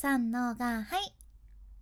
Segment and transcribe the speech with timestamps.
[0.00, 1.12] 三のがはい。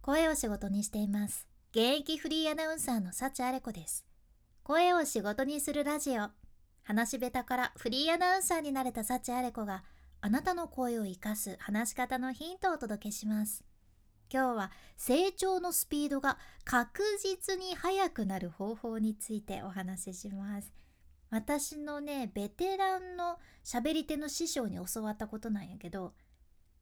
[0.01, 1.47] 声を仕事にしています。
[1.73, 4.07] 現役フリーアナウンサーの幸あれ子です。
[4.63, 6.31] 声を仕事にするラジオ。
[6.83, 9.85] 話し下手からフリーアナウンサーになれた幸あれ子が
[10.23, 13.63] あなたの声を生かす話し方のヒントをお届けします。
[14.33, 20.73] 今日は成長のスピードが確実に速くなる方法についてお話しします。
[21.29, 26.15] 私のねベテランの喋り手の師匠に教わったことなんやけど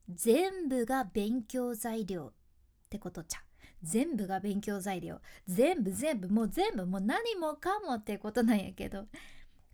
[0.09, 2.31] 全部が勉強材料っ
[2.89, 3.39] てことじゃ
[3.83, 5.19] 全部が勉強材料。
[5.47, 9.05] 全部全部もう全部もう何もかもってことなんやけど。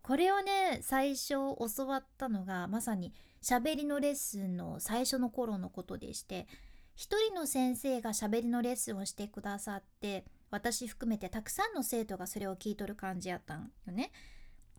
[0.02, 6.48] これをね最初教わったのがまさに喋りのレッスンの最初の頃のことでして
[6.96, 14.12] 一人の先生が喋りのレッスンをしてくださって私含めてたくさんの生徒がそれを聞いとる感じやったんよね。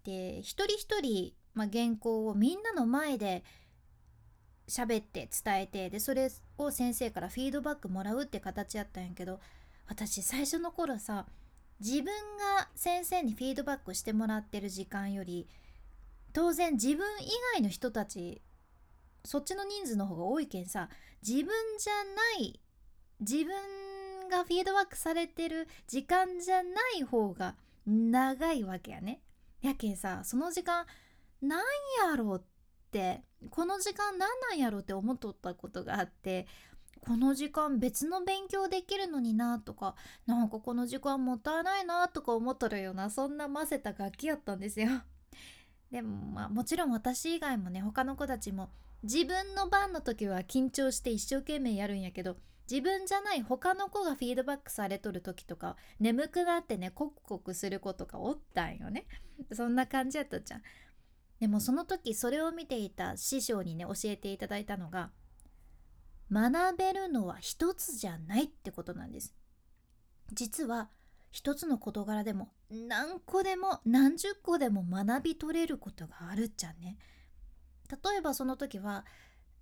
[0.04, 3.44] で一人一人、まあ、原稿をみんなの前で
[4.68, 9.40] 喋って伝えてでそれを先生からフィードバックもらうって形やったんやけど
[9.86, 11.26] 私最初の頃さ
[11.80, 15.48] 自分が先生にフィードバックしてもらってる時間より
[16.32, 18.40] 当然自分以外の人たち
[19.24, 20.88] そっちの人数の方が多いけんさ
[21.26, 21.92] 自分じゃ
[22.40, 22.60] ない
[23.20, 27.54] 自分がフィードバックされてる時間じゃない方が
[27.86, 29.20] 長いわけやね。
[29.60, 30.86] やけんさその時間
[31.40, 31.60] なん
[32.10, 32.40] やろうっ
[32.92, 36.46] てこの時間何なんやろって思っとったことがあって
[37.00, 44.88] この時間別の勉強できるのになとかなんかこの時間もったいないなとか思っとるようなそんな混ぜた楽器やったんですよ。
[45.90, 48.70] でもまあもちろん私以外もね他の子たちも
[49.02, 52.36] 自分の番の時は緊張して一生懸命やるんやけど
[52.70, 59.06] 自分じゃない他の子がフィードバックされとる時とか眠くなってねコクコクする子とかおったんよね
[59.52, 60.62] そんな感じやったじゃん
[61.42, 65.10] でもその時それを見ていた師匠にね教えていただいたのが
[66.30, 69.34] 学べるのは一つじゃないってことなんです。
[70.32, 70.88] 実は
[71.32, 76.96] 一つの事柄でも何個でも何十個でも学び取れることがあるっちゃね。
[77.90, 79.04] 例えばその時は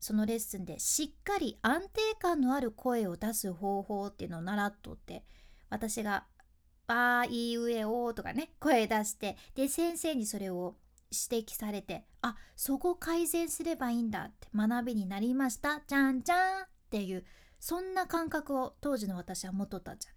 [0.01, 5.25] そのレッスンでしっかり安定感のある声を出す方法っていうのを習っとって
[5.71, 6.27] 私が
[6.89, 10.77] 「あーいいうえお」とかね声出してで先生にそれを
[11.11, 17.25] 指摘されてあそこ改善すればいいんだって学びになりましたじゃんじゃんっていう
[17.59, 20.17] そんな感覚を当時の私は持っとったんじゃね。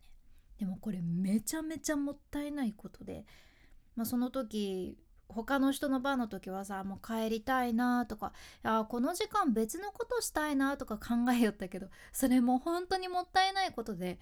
[0.59, 3.26] でもこれめちゃめちゃもったいないことで、
[3.96, 14.20] まあ、その時他の人の番の時はさもう帰りたいなとかあこの時間別のことしたいなとか考えよったけどそれも本当にもったいないことで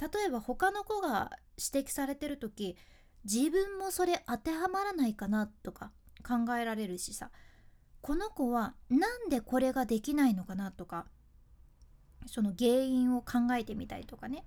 [0.00, 2.76] 例えば他の子が指摘されてる時
[3.24, 7.30] 自分もそれ当てはまらないかなとか考えられるしさ。
[8.00, 11.04] この子は何でこれができないのかなとか
[12.24, 14.44] その原因を考えてみたりとかね。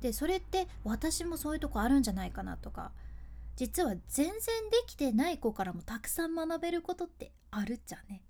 [0.00, 2.92] でそれって私もそういうとこあるんじゃないかなとか。
[3.56, 4.38] 実は全然で
[4.86, 8.22] きてない子からもたくさん学べることってあるっちゃね。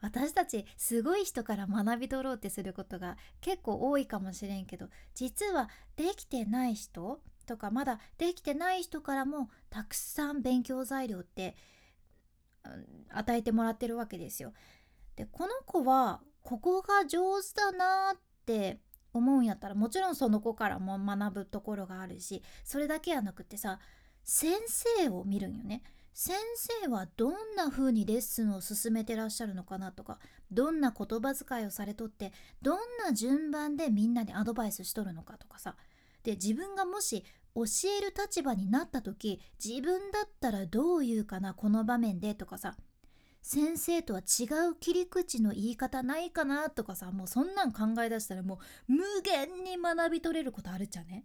[0.00, 11.56] 私たちすごい人から学び取ろうってすることが結構多いかもしれんけど実はできてない人とかまだできてない人からもたくさん勉強材料って
[13.10, 14.52] 与えてもらってるわけですよ。
[15.16, 18.80] でこの子はここが上手だなって
[19.12, 23.80] 思うんやったらもちろんその子からも学ぶところがあるしそれだけやなくてさ
[24.22, 25.82] 先生を見るんよね。
[26.12, 26.34] 先
[26.82, 30.18] 生はどんな風にレッスンを進めてらっしゃるのかなとか
[30.50, 35.76] どんな言葉遣いをされとってどんな順番でみんなにアドバイスしとるのかとかさ
[36.24, 37.62] で自分がもし教
[37.98, 42.76] える立場になった時自分だったらどう言うかなこの場面でとかさ
[43.42, 51.24] 先生とは違う切り口の言い方ないかなとかさもうそんなん考え出したらもう無限に学び取れることあるじゃね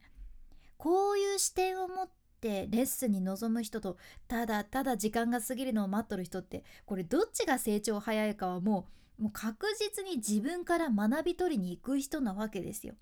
[0.77, 2.09] こういう視点を持っ
[2.39, 3.97] てレッスンに臨む人と
[4.27, 8.87] ただただ時間が過ぎるのを待っとる人ってこれどっちが成長早いかはも
[9.19, 12.95] うもう確実に自分から学び取りに行く人なわけですよ。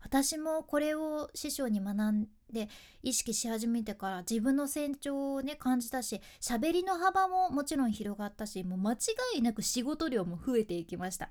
[0.00, 2.68] 私もこれを師匠に学んで
[3.02, 8.96] 意識し始めてから自分の成長をね感じたし喋りの幅ももちろん広がったしもう間違
[9.36, 11.30] いなく仕事量も増えていきました。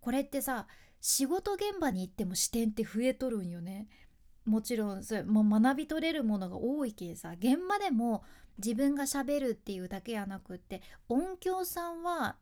[0.00, 0.66] これってさ
[1.00, 3.88] 仕事現場に行っても視点って増えとるんよね。
[4.44, 8.24] もちろんそれもう学び取れるものが多いけさ現場でも
[8.58, 12.36] 自分がしゃべるっていうだけやなくって音響さんは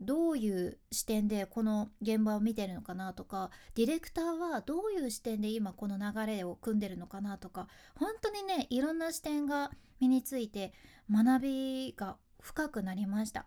[0.00, 10.72] どういう視点でこの現場を見てるのかなとかディレクターはどういう視点で今この流れを組んでるのかなとか本当にねいろんな視点が身について
[11.10, 13.46] 学びが深くなりました。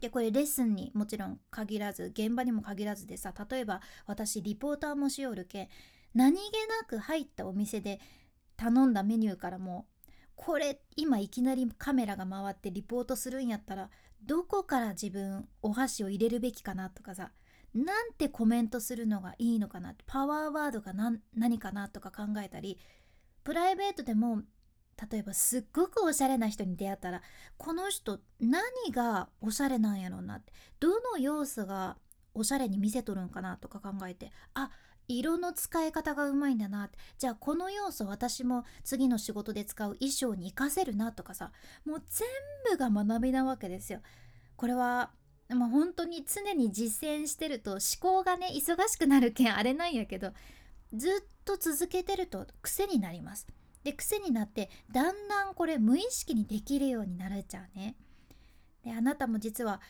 [0.00, 5.70] でこれレッスンにもちろん限らず現場にも限らずでさ例えば私リポーターもしよるけ
[6.14, 7.98] 何気なく入ったお店で
[8.58, 9.86] 頼んだメニューからも
[10.34, 13.90] これ今いきなりカメラが回ってリポートするんやったら
[14.22, 17.30] どこから自分お箸を入れるべきかなとかさ
[17.74, 20.92] なんてコメントするのがいいのかなパワーワードが
[21.34, 22.78] 何かなとか考えたり
[23.44, 24.42] プライベートでも
[25.10, 27.22] 例えばすっごくおしゃれな人に出会ったら
[27.58, 31.96] この人何がおしゃれなんやろうなってどの要素が
[32.34, 34.70] おしゃれに見せとるんかなとか考えてあ
[35.08, 41.52] 色の使い方がうまいんだなじゃあこの要素私も次の仕事で使う衣装に活かせるなとかさ
[41.84, 42.28] もう全
[42.70, 44.00] 部が学びなわけですよ。
[44.56, 45.10] これは
[45.48, 50.32] まあ、本当に常に実践してると思考がね忙しくなるけんあれなんやけど
[50.92, 51.10] ずっ
[51.44, 53.46] と続けてると癖になります。
[53.84, 57.94] で癖になってだんだんこれ無意識にできるようになれちゃうね。
[58.84, 59.80] であなたも実は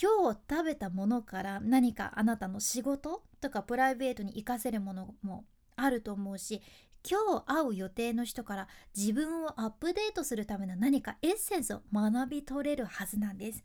[0.00, 5.44] 今日食べたものから何かあなたの仕事とかプライベートに活かせるものも
[5.76, 6.62] あると思うし
[7.08, 13.64] 今日会う予定の人から自分をアップデートするための何かエッセンスを学び取れるはずなんです。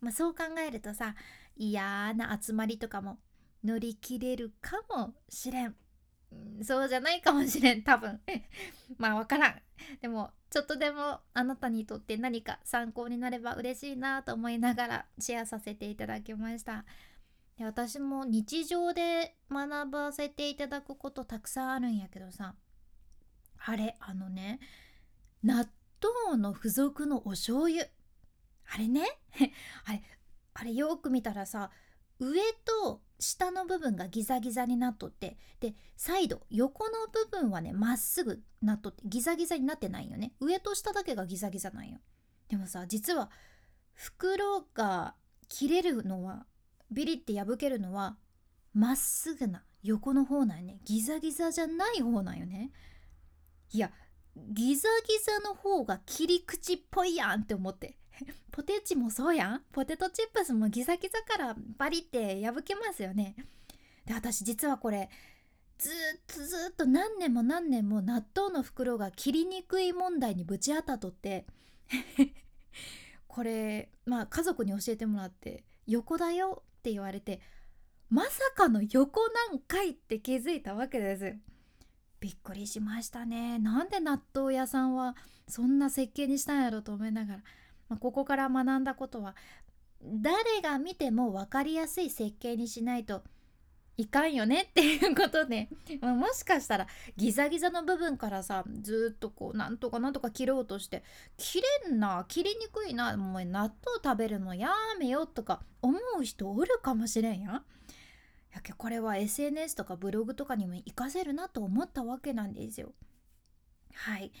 [0.00, 1.14] まあ、そう考えるとさ
[1.56, 3.18] 嫌な集まりとかも
[3.64, 5.74] 乗り切れるかもしれん。
[6.62, 8.20] そうじゃないかもしれん多分
[8.98, 9.62] まあ分からん
[10.00, 16.84] でもちょっとでもあなたにとって何か参考になれば嬉しいなと思いながらシェアさせていただきました
[17.58, 22.54] で私も日常で学ばせていただくことたくさんあるんやけどさ
[23.58, 24.60] あれあのね
[25.42, 25.66] 納
[26.02, 27.86] 豆の付属のお醤油。
[28.68, 29.06] あれね？
[29.84, 30.02] あれ
[30.54, 31.70] あれよく見たらさ
[32.18, 40.34] 上と下の部分がギザギザになっとってでサイド横の部分はねまっすぐなっとってギザギザになってないよね。
[40.40, 42.00] 上と下だけがギザギザなんよ。
[42.48, 43.30] でもさ実は
[43.94, 45.14] 袋が
[45.48, 46.46] 切れるのは
[46.90, 48.16] ビリって破けるのは
[48.74, 50.80] まっすぐな横の方なんよね。
[50.84, 52.70] ギザギザじゃない方なんよね。
[53.72, 53.90] いや
[54.36, 57.96] ギザギザの方が切り口っぽいやんって思って。
[58.50, 59.62] ポテチもそうやん。
[59.72, 63.36] ポテトチップスもギザギザからバリって破けますよね。
[64.04, 65.10] で私実はこれ
[65.78, 65.92] ずっ
[66.26, 71.46] とずっと何年も何年も納豆の袋が切りにくい問題にぶち当たっとって
[73.28, 76.62] これまあ家族に教えてもらって横だよ。
[76.86, 77.40] って言われて
[78.10, 81.34] まさかの横なんかいって気づいたわけです。
[82.20, 83.58] びっくりしましたね。
[83.58, 85.16] なんで納豆屋さんは
[85.48, 87.40] そんな設計にしたんやろと思いながら。
[87.88, 89.34] まあ、ここから学んだことは
[90.04, 93.22] 誰が見ても分かりやすい設計にしないと
[93.98, 95.68] いかんよねっていうことで、
[96.00, 101.02] ま、もしかしたらギザギザの部分からさずっとこうなんとかなんとか切ろうとして
[101.36, 107.64] 切れんな切りにくいなもう納豆食べるのやめよとか思う人おるかもしれんやん
[108.52, 112.92] やけこれは SNS とかブログとかにも活かせるなと思ったわけなんですよ。
[113.92, 114.32] はい。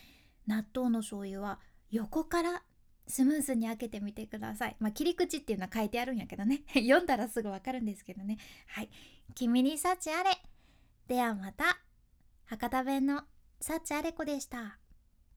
[0.46, 1.60] 納豆の醤油は
[1.90, 2.62] 横から
[3.08, 4.76] スムーズに開けてみてください。
[4.80, 6.62] まあ、切り口っていうのは書いてあるんやけどね。
[6.74, 8.38] 読んだらすぐわかるんですけどね。
[8.66, 8.90] はい。
[9.34, 10.30] 君に幸あれ。
[11.06, 11.78] ではまた。
[12.46, 13.24] 博多弁の
[13.60, 14.78] 幸あれ子でした。